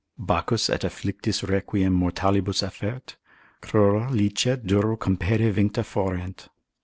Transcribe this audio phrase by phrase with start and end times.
[0.17, 3.17] Bacchus et afflictis requiem mortalibus affert,
[3.61, 6.49] Crura licet duro compede vincta forent.